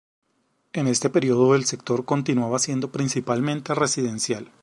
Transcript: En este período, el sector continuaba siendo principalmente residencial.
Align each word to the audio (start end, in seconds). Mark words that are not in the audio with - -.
En 0.73 0.87
este 0.87 1.11
período, 1.11 1.53
el 1.53 1.65
sector 1.65 2.05
continuaba 2.05 2.57
siendo 2.57 2.91
principalmente 2.91 3.75
residencial. 3.75 4.51